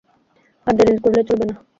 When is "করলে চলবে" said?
1.03-1.45